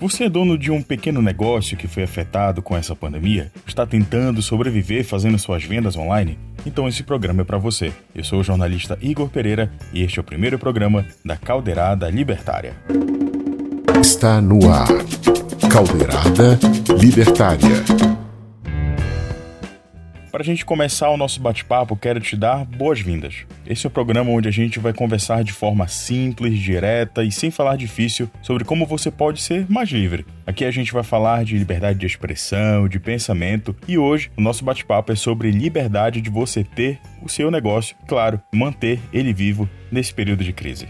Você 0.00 0.24
é 0.24 0.28
dono 0.30 0.56
de 0.56 0.70
um 0.70 0.82
pequeno 0.82 1.20
negócio 1.20 1.76
que 1.76 1.86
foi 1.86 2.02
afetado 2.02 2.62
com 2.62 2.74
essa 2.74 2.96
pandemia? 2.96 3.52
Está 3.66 3.86
tentando 3.86 4.40
sobreviver 4.40 5.04
fazendo 5.04 5.38
suas 5.38 5.62
vendas 5.62 5.94
online? 5.94 6.38
Então 6.64 6.88
esse 6.88 7.02
programa 7.02 7.42
é 7.42 7.44
para 7.44 7.58
você. 7.58 7.92
Eu 8.14 8.24
sou 8.24 8.40
o 8.40 8.42
jornalista 8.42 8.96
Igor 9.02 9.28
Pereira 9.28 9.70
e 9.92 10.02
este 10.02 10.18
é 10.18 10.22
o 10.22 10.24
primeiro 10.24 10.58
programa 10.58 11.04
da 11.22 11.36
Caldeirada 11.36 12.08
Libertária. 12.08 12.74
Está 14.00 14.40
no 14.40 14.70
ar. 14.72 14.88
Caldeirada 15.70 16.58
Libertária. 16.98 18.09
Para 20.30 20.42
a 20.42 20.44
gente 20.44 20.64
começar 20.64 21.10
o 21.10 21.16
nosso 21.16 21.40
bate-papo, 21.40 21.96
quero 21.96 22.20
te 22.20 22.36
dar 22.36 22.64
boas-vindas. 22.64 23.44
Esse 23.66 23.84
é 23.84 23.88
o 23.88 23.90
programa 23.90 24.30
onde 24.30 24.46
a 24.46 24.52
gente 24.52 24.78
vai 24.78 24.92
conversar 24.92 25.42
de 25.42 25.52
forma 25.52 25.88
simples, 25.88 26.56
direta 26.56 27.24
e 27.24 27.32
sem 27.32 27.50
falar 27.50 27.76
difícil 27.76 28.30
sobre 28.40 28.64
como 28.64 28.86
você 28.86 29.10
pode 29.10 29.40
ser 29.40 29.66
mais 29.68 29.88
livre. 29.88 30.24
Aqui 30.46 30.64
a 30.64 30.70
gente 30.70 30.92
vai 30.92 31.02
falar 31.02 31.44
de 31.44 31.58
liberdade 31.58 31.98
de 31.98 32.06
expressão, 32.06 32.88
de 32.88 33.00
pensamento 33.00 33.74
e 33.88 33.98
hoje 33.98 34.30
o 34.36 34.40
nosso 34.40 34.64
bate-papo 34.64 35.10
é 35.10 35.16
sobre 35.16 35.50
liberdade 35.50 36.20
de 36.20 36.30
você 36.30 36.62
ter 36.62 37.00
o 37.20 37.28
seu 37.28 37.50
negócio, 37.50 37.96
claro, 38.06 38.40
manter 38.54 39.00
ele 39.12 39.32
vivo 39.32 39.68
nesse 39.90 40.14
período 40.14 40.44
de 40.44 40.52
crise 40.52 40.86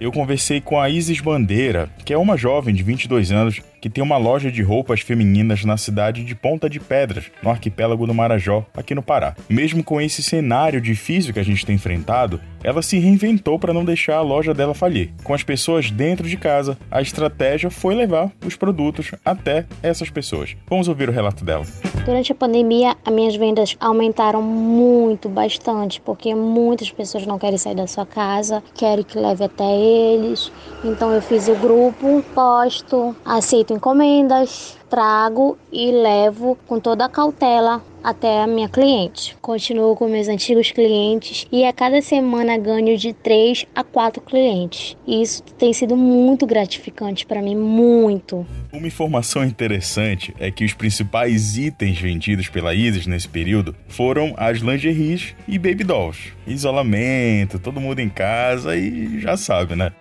eu 0.00 0.10
conversei 0.10 0.62
com 0.62 0.80
a 0.80 0.88
Isis 0.88 1.20
Bandeira, 1.20 1.90
que 2.06 2.12
é 2.14 2.16
uma 2.16 2.36
jovem 2.36 2.74
de 2.74 2.82
22 2.82 3.30
anos 3.30 3.60
que 3.80 3.88
tem 3.88 4.02
uma 4.02 4.16
loja 4.16 4.50
de 4.50 4.62
roupas 4.62 5.00
femininas 5.00 5.64
na 5.64 5.76
cidade 5.76 6.22
de 6.22 6.34
Ponta 6.34 6.68
de 6.68 6.78
Pedras, 6.78 7.30
no 7.42 7.50
arquipélago 7.50 8.06
do 8.06 8.14
Marajó, 8.14 8.64
aqui 8.76 8.94
no 8.94 9.02
Pará. 9.02 9.34
Mesmo 9.48 9.82
com 9.82 10.00
esse 10.00 10.22
cenário 10.22 10.80
difícil 10.80 11.32
que 11.32 11.40
a 11.40 11.44
gente 11.44 11.64
tem 11.64 11.76
enfrentado, 11.76 12.40
ela 12.62 12.82
se 12.82 12.98
reinventou 12.98 13.58
para 13.58 13.72
não 13.72 13.84
deixar 13.84 14.16
a 14.16 14.22
loja 14.22 14.52
dela 14.52 14.74
falir. 14.74 15.12
Com 15.24 15.32
as 15.32 15.42
pessoas 15.42 15.90
dentro 15.90 16.28
de 16.28 16.36
casa, 16.36 16.76
a 16.90 17.00
estratégia 17.00 17.70
foi 17.70 17.94
levar 17.94 18.30
os 18.44 18.54
produtos 18.54 19.12
até 19.24 19.64
essas 19.82 20.10
pessoas. 20.10 20.56
Vamos 20.68 20.88
ouvir 20.88 21.08
o 21.08 21.12
relato 21.12 21.44
dela. 21.44 21.64
Durante 22.04 22.32
a 22.32 22.34
pandemia, 22.34 22.96
as 23.04 23.12
minhas 23.12 23.36
vendas 23.36 23.76
aumentaram 23.80 24.42
muito, 24.42 25.28
bastante, 25.28 26.00
porque 26.00 26.34
muitas 26.34 26.90
pessoas 26.90 27.26
não 27.26 27.38
querem 27.38 27.58
sair 27.58 27.74
da 27.74 27.86
sua 27.86 28.04
casa, 28.04 28.62
querem 28.74 29.04
que 29.04 29.18
leve 29.18 29.44
até 29.44 29.64
eles. 29.64 30.52
Então 30.84 31.12
eu 31.12 31.22
fiz 31.22 31.48
o 31.48 31.54
grupo, 31.54 32.22
posto, 32.34 33.14
aceito 33.24 33.69
encomendas, 33.72 34.76
trago 34.88 35.56
e 35.72 35.90
levo 35.90 36.58
com 36.66 36.80
toda 36.80 37.04
a 37.04 37.08
cautela 37.08 37.82
até 38.02 38.42
a 38.42 38.46
minha 38.46 38.68
cliente. 38.68 39.36
Continuo 39.40 39.94
com 39.94 40.08
meus 40.08 40.28
antigos 40.28 40.70
clientes 40.70 41.46
e 41.52 41.64
a 41.64 41.72
cada 41.72 42.00
semana 42.02 42.58
ganho 42.58 42.96
de 42.96 43.12
3 43.12 43.66
a 43.74 43.84
4 43.84 44.20
clientes. 44.22 44.96
Isso 45.06 45.42
tem 45.58 45.72
sido 45.72 45.96
muito 45.96 46.46
gratificante 46.46 47.26
para 47.26 47.42
mim, 47.42 47.54
muito. 47.54 48.46
Uma 48.72 48.86
informação 48.86 49.44
interessante 49.44 50.34
é 50.38 50.50
que 50.50 50.64
os 50.64 50.72
principais 50.72 51.56
itens 51.56 51.98
vendidos 51.98 52.48
pela 52.48 52.74
Isis 52.74 53.06
nesse 53.06 53.28
período 53.28 53.74
foram 53.88 54.34
as 54.36 54.58
lingeries 54.58 55.34
e 55.46 55.58
baby 55.58 55.84
dolls. 55.84 56.32
Isolamento, 56.46 57.58
todo 57.58 57.80
mundo 57.80 58.00
em 58.00 58.08
casa 58.08 58.76
e 58.76 59.20
já 59.20 59.36
sabe, 59.36 59.76
né? 59.76 59.92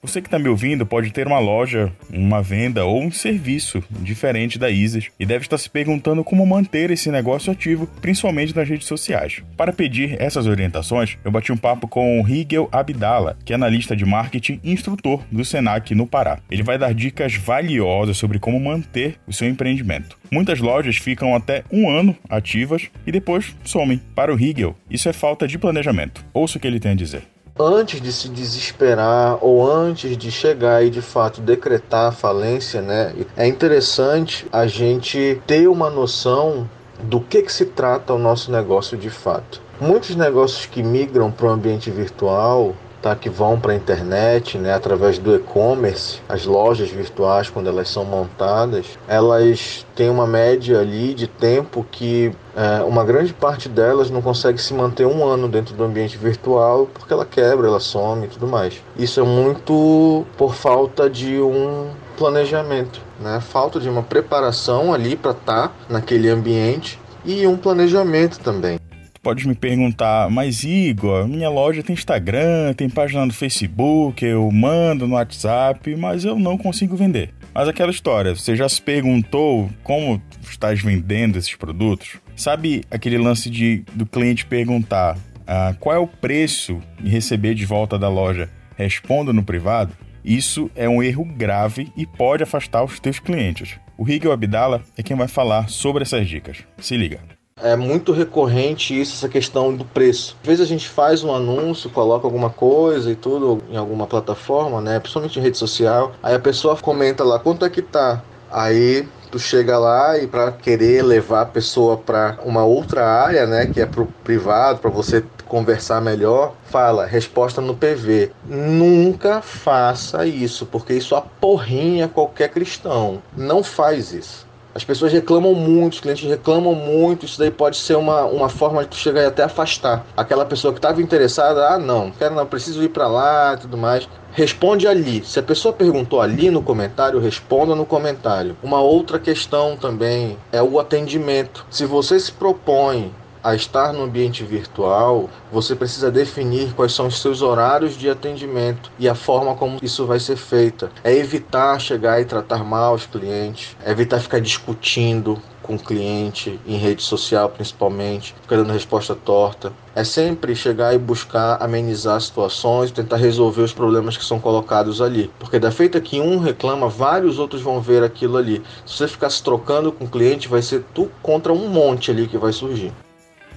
Você 0.00 0.20
que 0.20 0.28
está 0.28 0.38
me 0.38 0.48
ouvindo 0.48 0.86
pode 0.86 1.10
ter 1.10 1.26
uma 1.26 1.40
loja, 1.40 1.92
uma 2.12 2.40
venda 2.40 2.84
ou 2.84 3.02
um 3.02 3.10
serviço 3.10 3.82
diferente 4.00 4.56
da 4.56 4.70
Isis 4.70 5.08
e 5.18 5.26
deve 5.26 5.44
estar 5.44 5.58
se 5.58 5.68
perguntando 5.68 6.22
como 6.22 6.46
manter 6.46 6.92
esse 6.92 7.10
negócio 7.10 7.50
ativo, 7.52 7.88
principalmente 8.00 8.54
nas 8.54 8.68
redes 8.68 8.86
sociais. 8.86 9.42
Para 9.56 9.72
pedir 9.72 10.16
essas 10.22 10.46
orientações, 10.46 11.18
eu 11.24 11.32
bati 11.32 11.50
um 11.50 11.56
papo 11.56 11.88
com 11.88 12.20
o 12.20 12.22
Rigel 12.22 12.68
Abdala, 12.70 13.36
que 13.44 13.52
é 13.52 13.56
analista 13.56 13.96
de 13.96 14.04
marketing 14.04 14.60
e 14.62 14.72
instrutor 14.72 15.24
do 15.32 15.44
Senac 15.44 15.92
no 15.96 16.06
Pará. 16.06 16.38
Ele 16.48 16.62
vai 16.62 16.78
dar 16.78 16.94
dicas 16.94 17.34
valiosas 17.34 18.16
sobre 18.16 18.38
como 18.38 18.60
manter 18.60 19.16
o 19.26 19.32
seu 19.32 19.48
empreendimento. 19.48 20.16
Muitas 20.30 20.60
lojas 20.60 20.96
ficam 20.96 21.34
até 21.34 21.64
um 21.72 21.90
ano 21.90 22.16
ativas 22.28 22.88
e 23.04 23.10
depois 23.10 23.56
somem. 23.64 24.00
Para 24.14 24.32
o 24.32 24.36
Rigel, 24.36 24.76
isso 24.88 25.08
é 25.08 25.12
falta 25.12 25.48
de 25.48 25.58
planejamento. 25.58 26.24
Ouça 26.32 26.56
o 26.56 26.60
que 26.60 26.68
ele 26.68 26.78
tem 26.78 26.92
a 26.92 26.94
dizer 26.94 27.22
antes 27.58 28.00
de 28.00 28.12
se 28.12 28.28
desesperar 28.28 29.38
ou 29.40 29.70
antes 29.70 30.16
de 30.16 30.30
chegar 30.30 30.84
e 30.84 30.90
de 30.90 31.02
fato 31.02 31.40
decretar 31.40 32.08
a 32.08 32.12
falência, 32.12 32.80
né, 32.80 33.14
é 33.36 33.46
interessante 33.46 34.46
a 34.52 34.66
gente 34.66 35.40
ter 35.46 35.68
uma 35.68 35.90
noção 35.90 36.68
do 37.02 37.20
que, 37.20 37.42
que 37.42 37.52
se 37.52 37.64
trata 37.66 38.12
o 38.12 38.18
nosso 38.18 38.50
negócio 38.50 38.96
de 38.96 39.10
fato. 39.10 39.60
Muitos 39.80 40.16
negócios 40.16 40.66
que 40.66 40.82
migram 40.82 41.30
para 41.30 41.46
o 41.46 41.50
ambiente 41.50 41.90
virtual 41.90 42.74
tá, 43.00 43.14
que 43.14 43.28
vão 43.28 43.58
para 43.58 43.72
a 43.72 43.76
internet, 43.76 44.58
né, 44.58 44.74
através 44.74 45.18
do 45.18 45.34
e-commerce, 45.34 46.20
as 46.28 46.44
lojas 46.44 46.90
virtuais, 46.90 47.50
quando 47.50 47.68
elas 47.68 47.88
são 47.88 48.04
montadas, 48.04 48.86
elas 49.06 49.86
têm 49.94 50.08
uma 50.08 50.26
média 50.26 50.80
ali 50.80 51.14
de 51.14 51.26
tempo 51.26 51.86
que 51.90 52.32
é, 52.56 52.82
uma 52.82 53.04
grande 53.04 53.32
parte 53.32 53.68
delas 53.68 54.10
não 54.10 54.20
consegue 54.20 54.60
se 54.60 54.74
manter 54.74 55.06
um 55.06 55.24
ano 55.24 55.48
dentro 55.48 55.74
do 55.74 55.84
ambiente 55.84 56.16
virtual 56.16 56.88
porque 56.92 57.12
ela 57.12 57.24
quebra, 57.24 57.68
ela 57.68 57.80
some 57.80 58.26
e 58.26 58.28
tudo 58.28 58.46
mais. 58.46 58.82
Isso 58.96 59.20
é 59.20 59.22
muito 59.22 60.26
por 60.36 60.54
falta 60.54 61.08
de 61.08 61.40
um 61.40 61.90
planejamento, 62.16 63.00
né? 63.20 63.40
falta 63.40 63.78
de 63.78 63.88
uma 63.88 64.02
preparação 64.02 64.92
ali 64.92 65.14
para 65.14 65.30
estar 65.30 65.68
tá 65.68 65.74
naquele 65.88 66.28
ambiente 66.28 66.98
e 67.24 67.46
um 67.46 67.56
planejamento 67.56 68.40
também 68.40 68.78
pode 69.22 69.46
me 69.46 69.54
perguntar, 69.54 70.30
mas 70.30 70.64
Igor, 70.64 71.26
minha 71.26 71.48
loja 71.48 71.82
tem 71.82 71.94
Instagram, 71.94 72.74
tem 72.74 72.88
página 72.88 73.26
no 73.26 73.32
Facebook, 73.32 74.24
eu 74.24 74.50
mando 74.50 75.06
no 75.06 75.14
WhatsApp, 75.14 75.94
mas 75.96 76.24
eu 76.24 76.38
não 76.38 76.56
consigo 76.56 76.96
vender. 76.96 77.34
Mas 77.54 77.68
aquela 77.68 77.90
história, 77.90 78.34
você 78.34 78.54
já 78.54 78.68
se 78.68 78.80
perguntou 78.80 79.68
como 79.82 80.22
estás 80.48 80.80
vendendo 80.80 81.38
esses 81.38 81.54
produtos? 81.54 82.18
Sabe 82.36 82.84
aquele 82.90 83.18
lance 83.18 83.50
de 83.50 83.84
do 83.94 84.06
cliente 84.06 84.46
perguntar 84.46 85.18
ah, 85.46 85.74
qual 85.80 85.96
é 85.96 85.98
o 85.98 86.06
preço 86.06 86.78
e 87.02 87.08
receber 87.08 87.54
de 87.54 87.64
volta 87.64 87.98
da 87.98 88.08
loja? 88.08 88.50
Responda 88.76 89.32
no 89.32 89.42
privado. 89.42 89.94
Isso 90.24 90.70
é 90.76 90.88
um 90.88 91.02
erro 91.02 91.24
grave 91.24 91.90
e 91.96 92.06
pode 92.06 92.42
afastar 92.42 92.84
os 92.84 93.00
teus 93.00 93.18
clientes. 93.18 93.78
O 93.96 94.04
Rigel 94.04 94.30
Abdala 94.30 94.82
é 94.96 95.02
quem 95.02 95.16
vai 95.16 95.26
falar 95.26 95.68
sobre 95.70 96.02
essas 96.02 96.28
dicas. 96.28 96.58
Se 96.78 96.96
liga. 96.96 97.37
É 97.62 97.76
muito 97.76 98.12
recorrente 98.12 98.98
isso, 98.98 99.14
essa 99.14 99.28
questão 99.28 99.74
do 99.74 99.84
preço. 99.84 100.36
Às 100.40 100.46
vezes 100.46 100.64
a 100.64 100.68
gente 100.68 100.88
faz 100.88 101.24
um 101.24 101.34
anúncio, 101.34 101.90
coloca 101.90 102.26
alguma 102.26 102.50
coisa 102.50 103.10
e 103.10 103.16
tudo 103.16 103.62
em 103.70 103.76
alguma 103.76 104.06
plataforma, 104.06 104.80
né? 104.80 104.98
Principalmente 105.00 105.38
em 105.38 105.42
rede 105.42 105.58
social. 105.58 106.12
Aí 106.22 106.34
a 106.34 106.38
pessoa 106.38 106.76
comenta 106.76 107.24
lá 107.24 107.38
quanto 107.38 107.64
é 107.64 107.70
que 107.70 107.82
tá. 107.82 108.22
Aí 108.50 109.06
tu 109.30 109.38
chega 109.38 109.78
lá 109.78 110.18
e 110.18 110.26
para 110.26 110.52
querer 110.52 111.02
levar 111.02 111.42
a 111.42 111.46
pessoa 111.46 111.96
para 111.96 112.38
uma 112.44 112.64
outra 112.64 113.06
área, 113.06 113.46
né, 113.46 113.66
que 113.66 113.80
é 113.80 113.86
pro 113.86 114.06
privado, 114.24 114.78
para 114.78 114.90
você 114.90 115.22
conversar 115.46 116.00
melhor, 116.00 116.54
fala 116.64 117.06
resposta 117.06 117.60
no 117.60 117.74
PV. 117.74 118.32
Nunca 118.46 119.40
faça 119.40 120.26
isso, 120.26 120.66
porque 120.66 120.94
isso 120.94 121.14
aporrinha 121.14 122.08
qualquer 122.08 122.48
cristão. 122.48 123.22
Não 123.36 123.62
faz 123.62 124.12
isso. 124.12 124.47
As 124.78 124.84
pessoas 124.84 125.12
reclamam 125.12 125.54
muito, 125.54 125.94
os 125.94 126.00
clientes 126.00 126.30
reclamam 126.30 126.72
muito, 126.72 127.26
isso 127.26 127.36
daí 127.36 127.50
pode 127.50 127.76
ser 127.76 127.96
uma, 127.96 128.26
uma 128.26 128.48
forma 128.48 128.84
de 128.84 128.90
tu 128.90 128.94
chegar 128.94 129.22
e 129.22 129.26
até 129.26 129.42
afastar. 129.42 130.06
Aquela 130.16 130.44
pessoa 130.46 130.72
que 130.72 130.78
estava 130.78 131.02
interessada, 131.02 131.70
ah, 131.70 131.78
não, 131.80 132.12
quero 132.12 132.36
não, 132.36 132.46
preciso 132.46 132.80
ir 132.84 132.90
para 132.90 133.08
lá 133.08 133.54
e 133.54 133.56
tudo 133.56 133.76
mais. 133.76 134.08
Responde 134.30 134.86
ali. 134.86 135.24
Se 135.24 135.40
a 135.40 135.42
pessoa 135.42 135.74
perguntou 135.74 136.20
ali 136.20 136.48
no 136.48 136.62
comentário, 136.62 137.18
responda 137.18 137.74
no 137.74 137.84
comentário. 137.84 138.56
Uma 138.62 138.80
outra 138.80 139.18
questão 139.18 139.76
também 139.76 140.38
é 140.52 140.62
o 140.62 140.78
atendimento. 140.78 141.66
Se 141.68 141.84
você 141.84 142.20
se 142.20 142.30
propõe 142.30 143.12
a 143.48 143.54
estar 143.54 143.94
no 143.94 144.02
ambiente 144.02 144.44
virtual, 144.44 145.30
você 145.50 145.74
precisa 145.74 146.10
definir 146.10 146.74
quais 146.74 146.92
são 146.92 147.06
os 147.06 147.18
seus 147.18 147.40
horários 147.40 147.96
de 147.96 148.10
atendimento 148.10 148.90
e 148.98 149.08
a 149.08 149.14
forma 149.14 149.54
como 149.54 149.78
isso 149.82 150.04
vai 150.04 150.20
ser 150.20 150.36
feita. 150.36 150.90
É 151.02 151.14
evitar 151.14 151.80
chegar 151.80 152.20
e 152.20 152.26
tratar 152.26 152.62
mal 152.62 152.94
os 152.94 153.06
clientes, 153.06 153.74
é 153.82 153.90
evitar 153.90 154.20
ficar 154.20 154.38
discutindo 154.38 155.40
com 155.62 155.76
o 155.76 155.78
cliente, 155.78 156.60
em 156.66 156.76
rede 156.76 157.02
social 157.02 157.48
principalmente, 157.48 158.34
ficar 158.42 158.56
dando 158.56 158.72
resposta 158.72 159.14
torta. 159.14 159.72
É 159.94 160.04
sempre 160.04 160.54
chegar 160.54 160.94
e 160.94 160.98
buscar 160.98 161.62
amenizar 161.62 162.20
situações, 162.20 162.90
tentar 162.90 163.16
resolver 163.16 163.62
os 163.62 163.72
problemas 163.72 164.16
que 164.16 164.24
são 164.24 164.38
colocados 164.38 165.00
ali. 165.00 165.30
Porque 165.38 165.58
da 165.58 165.70
feita 165.70 166.00
que 166.00 166.20
um 166.20 166.38
reclama, 166.38 166.86
vários 166.86 167.38
outros 167.38 167.62
vão 167.62 167.80
ver 167.80 168.02
aquilo 168.02 168.36
ali. 168.36 168.62
Se 168.84 168.98
você 168.98 169.08
ficar 169.08 169.30
se 169.30 169.42
trocando 169.42 169.90
com 169.90 170.04
o 170.04 170.08
cliente, 170.08 170.48
vai 170.48 170.60
ser 170.60 170.84
tu 170.94 171.10
contra 171.22 171.52
um 171.52 171.68
monte 171.68 172.10
ali 172.10 172.26
que 172.26 172.36
vai 172.36 172.52
surgir 172.52 172.92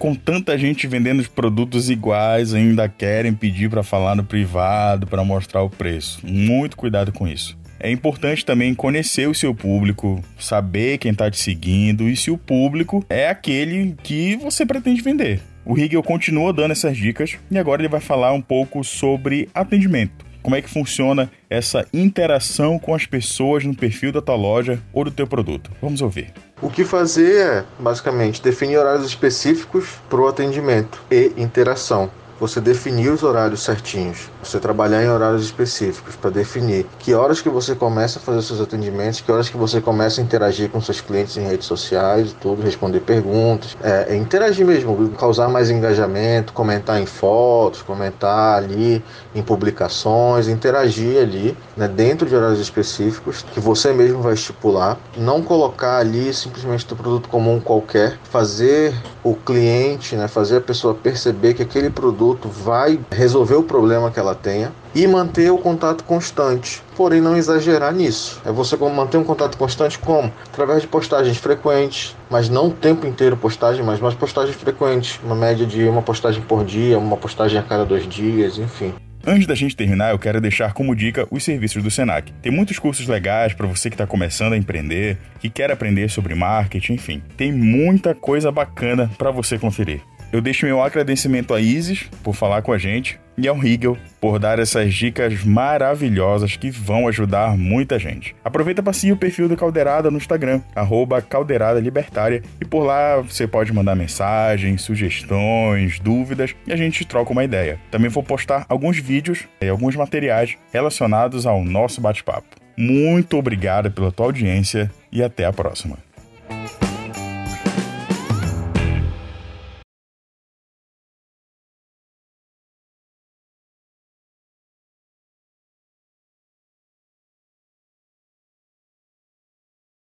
com 0.01 0.15
tanta 0.15 0.57
gente 0.57 0.87
vendendo 0.87 1.23
produtos 1.29 1.87
iguais, 1.87 2.55
ainda 2.55 2.89
querem 2.89 3.35
pedir 3.35 3.69
para 3.69 3.83
falar 3.83 4.15
no 4.15 4.23
privado, 4.23 5.05
para 5.05 5.23
mostrar 5.23 5.61
o 5.61 5.69
preço. 5.69 6.19
Muito 6.23 6.75
cuidado 6.75 7.11
com 7.11 7.27
isso. 7.27 7.55
É 7.79 7.91
importante 7.91 8.43
também 8.43 8.73
conhecer 8.73 9.29
o 9.29 9.35
seu 9.35 9.53
público, 9.53 10.23
saber 10.39 10.97
quem 10.97 11.11
está 11.11 11.29
te 11.29 11.37
seguindo 11.37 12.09
e 12.09 12.17
se 12.17 12.31
o 12.31 12.37
público 12.37 13.05
é 13.07 13.29
aquele 13.29 13.95
que 14.01 14.35
você 14.37 14.65
pretende 14.65 15.03
vender. 15.03 15.39
O 15.63 15.75
Rigel 15.75 16.01
continua 16.01 16.51
dando 16.51 16.71
essas 16.71 16.97
dicas 16.97 17.37
e 17.51 17.59
agora 17.59 17.83
ele 17.83 17.87
vai 17.87 18.01
falar 18.01 18.33
um 18.33 18.41
pouco 18.41 18.83
sobre 18.83 19.49
atendimento. 19.53 20.25
como 20.41 20.55
é 20.55 20.61
que 20.63 20.69
funciona 20.71 21.31
essa 21.47 21.85
interação 21.93 22.79
com 22.79 22.95
as 22.95 23.05
pessoas 23.05 23.63
no 23.63 23.75
perfil 23.75 24.11
da 24.11 24.23
tua 24.23 24.33
loja 24.33 24.81
ou 24.91 25.03
do 25.03 25.11
teu 25.11 25.27
produto. 25.27 25.69
Vamos 25.79 26.01
ouvir. 26.01 26.33
O 26.61 26.69
que 26.69 26.83
fazer 26.83 27.37
é, 27.37 27.65
basicamente, 27.79 28.41
definir 28.41 28.77
horários 28.77 29.07
específicos 29.07 29.99
para 30.07 30.21
o 30.21 30.27
atendimento 30.27 31.01
e 31.09 31.33
interação 31.35 32.11
você 32.41 32.59
definir 32.59 33.09
os 33.09 33.21
horários 33.21 33.61
certinhos, 33.61 34.31
você 34.43 34.59
trabalhar 34.59 35.03
em 35.03 35.07
horários 35.07 35.43
específicos 35.43 36.15
para 36.15 36.31
definir 36.31 36.87
que 36.97 37.13
horas 37.13 37.39
que 37.39 37.49
você 37.49 37.75
começa 37.75 38.17
a 38.17 38.21
fazer 38.21 38.41
seus 38.41 38.59
atendimentos, 38.59 39.21
que 39.21 39.31
horas 39.31 39.47
que 39.47 39.55
você 39.55 39.79
começa 39.79 40.19
a 40.19 40.23
interagir 40.23 40.67
com 40.71 40.81
seus 40.81 40.99
clientes 40.99 41.37
em 41.37 41.43
redes 41.43 41.67
sociais, 41.67 42.35
tudo, 42.41 42.63
responder 42.63 43.01
perguntas, 43.01 43.77
é, 43.83 44.07
é 44.09 44.15
interagir 44.15 44.65
mesmo, 44.65 45.09
causar 45.09 45.49
mais 45.49 45.69
engajamento, 45.69 46.51
comentar 46.51 46.99
em 46.99 47.05
fotos, 47.05 47.83
comentar 47.83 48.57
ali 48.57 49.03
em 49.35 49.43
publicações, 49.43 50.47
interagir 50.47 51.21
ali, 51.21 51.55
né, 51.77 51.87
dentro 51.87 52.27
de 52.27 52.35
horários 52.35 52.59
específicos 52.59 53.45
que 53.53 53.59
você 53.59 53.93
mesmo 53.93 54.19
vai 54.19 54.33
estipular, 54.33 54.97
não 55.15 55.43
colocar 55.43 55.97
ali 55.97 56.33
simplesmente 56.33 56.91
o 56.91 56.95
produto 56.95 57.29
comum 57.29 57.59
qualquer, 57.59 58.17
fazer 58.23 58.95
o 59.23 59.35
cliente, 59.35 60.15
né, 60.15 60.27
fazer 60.27 60.57
a 60.57 60.61
pessoa 60.61 60.95
perceber 60.95 61.53
que 61.53 61.61
aquele 61.61 61.91
produto 61.91 62.30
vai 62.47 62.99
resolver 63.11 63.55
o 63.55 63.63
problema 63.63 64.11
que 64.11 64.19
ela 64.19 64.35
tenha 64.35 64.71
e 64.93 65.07
manter 65.07 65.51
o 65.51 65.57
contato 65.57 66.03
constante, 66.03 66.81
porém 66.95 67.21
não 67.21 67.37
exagerar 67.37 67.93
nisso. 67.93 68.41
É 68.45 68.51
você 68.51 68.75
manter 68.75 69.17
um 69.17 69.23
contato 69.23 69.57
constante 69.57 69.97
como? 69.97 70.31
Através 70.47 70.81
de 70.81 70.87
postagens 70.87 71.37
frequentes, 71.37 72.15
mas 72.29 72.49
não 72.49 72.67
o 72.67 72.71
tempo 72.71 73.07
inteiro 73.07 73.37
postagem, 73.37 73.83
mas 73.83 73.99
mais 73.99 74.15
postagens 74.15 74.55
frequentes, 74.55 75.19
uma 75.23 75.35
média 75.35 75.65
de 75.65 75.83
uma 75.83 76.01
postagem 76.01 76.41
por 76.41 76.65
dia, 76.65 76.97
uma 76.97 77.17
postagem 77.17 77.59
a 77.59 77.63
cada 77.63 77.85
dois 77.85 78.07
dias, 78.07 78.57
enfim. 78.57 78.93
Antes 79.25 79.45
da 79.45 79.53
gente 79.53 79.75
terminar, 79.75 80.11
eu 80.11 80.17
quero 80.17 80.41
deixar 80.41 80.73
como 80.73 80.95
dica 80.95 81.27
os 81.29 81.43
serviços 81.43 81.83
do 81.83 81.91
Senac. 81.91 82.33
Tem 82.41 82.51
muitos 82.51 82.79
cursos 82.79 83.07
legais 83.07 83.53
para 83.53 83.67
você 83.67 83.87
que 83.87 83.93
está 83.93 84.07
começando 84.07 84.53
a 84.53 84.57
empreender, 84.57 85.15
que 85.39 85.47
quer 85.47 85.71
aprender 85.71 86.09
sobre 86.09 86.33
marketing, 86.33 86.93
enfim. 86.93 87.21
Tem 87.37 87.51
muita 87.51 88.15
coisa 88.15 88.51
bacana 88.51 89.11
para 89.19 89.29
você 89.29 89.59
conferir. 89.59 90.01
Eu 90.31 90.39
deixo 90.39 90.65
meu 90.65 90.81
agradecimento 90.81 91.53
a 91.53 91.59
Isis 91.59 92.09
por 92.23 92.33
falar 92.33 92.61
com 92.61 92.71
a 92.71 92.77
gente 92.77 93.19
e 93.37 93.49
ao 93.49 93.57
Rigel 93.57 93.97
por 94.19 94.39
dar 94.39 94.59
essas 94.59 94.93
dicas 94.93 95.43
maravilhosas 95.43 96.55
que 96.55 96.71
vão 96.71 97.05
ajudar 97.07 97.57
muita 97.57 97.99
gente. 97.99 98.33
Aproveita 98.41 98.81
para 98.81 98.93
seguir 98.93 99.11
o 99.11 99.17
perfil 99.17 99.49
do 99.49 99.57
Caldeirada 99.57 100.09
no 100.09 100.17
Instagram, 100.17 100.61
arroba 100.73 101.21
Caldeirada 101.21 101.81
Libertária, 101.81 102.41
e 102.61 102.65
por 102.65 102.83
lá 102.83 103.17
você 103.17 103.45
pode 103.45 103.73
mandar 103.73 103.93
mensagens, 103.93 104.81
sugestões, 104.83 105.99
dúvidas 105.99 106.55
e 106.65 106.71
a 106.71 106.77
gente 106.77 107.03
troca 107.03 107.33
uma 107.33 107.43
ideia. 107.43 107.77
Também 107.91 108.09
vou 108.09 108.23
postar 108.23 108.65
alguns 108.69 108.97
vídeos 108.97 109.43
e 109.61 109.67
alguns 109.67 109.97
materiais 109.97 110.55
relacionados 110.71 111.45
ao 111.45 111.61
nosso 111.61 111.99
bate-papo. 111.99 112.55
Muito 112.77 113.37
obrigado 113.37 113.91
pela 113.91 114.13
tua 114.13 114.27
audiência 114.27 114.89
e 115.11 115.21
até 115.21 115.43
a 115.43 115.51
próxima. 115.51 115.97